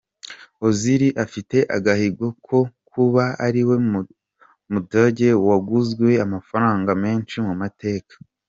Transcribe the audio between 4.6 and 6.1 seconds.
mudage waguzwe